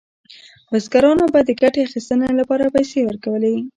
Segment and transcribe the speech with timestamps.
[0.71, 3.55] بزګرانو به د ګټې اخیستنې لپاره پیسې ورکولې.